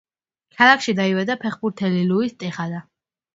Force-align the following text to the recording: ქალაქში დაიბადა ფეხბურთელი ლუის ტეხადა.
ქალაქში 0.61 0.95
დაიბადა 0.99 1.35
ფეხბურთელი 1.43 2.01
ლუის 2.13 2.35
ტეხადა. 2.41 2.83